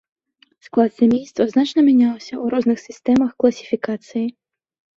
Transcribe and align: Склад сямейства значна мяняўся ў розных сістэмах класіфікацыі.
Склад 0.67 0.91
сямейства 1.01 1.43
значна 1.51 1.79
мяняўся 1.91 2.33
ў 2.43 2.55
розных 2.55 2.77
сістэмах 2.89 3.31
класіфікацыі. 3.45 4.27